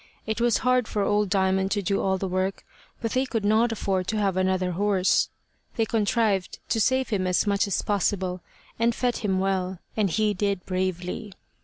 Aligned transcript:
It 0.25 0.41
was 0.41 0.57
hard 0.65 0.87
for 0.87 1.03
old 1.03 1.29
Diamond 1.29 1.69
to 1.73 1.83
do 1.83 2.01
all 2.01 2.17
the 2.17 2.27
work, 2.27 2.65
but 3.03 3.11
they 3.11 3.23
could 3.23 3.45
not 3.45 3.71
afford 3.71 4.07
to 4.07 4.17
have 4.17 4.35
another 4.35 4.71
horse. 4.71 5.29
They 5.75 5.85
contrived 5.85 6.57
to 6.69 6.81
save 6.81 7.09
him 7.09 7.27
as 7.27 7.45
much 7.45 7.67
as 7.67 7.83
possible, 7.83 8.41
and 8.79 8.95
fed 8.95 9.17
him 9.17 9.37
well, 9.39 9.77
and 9.95 10.09
he 10.09 10.33
did 10.33 10.65
bravely. 10.65 11.33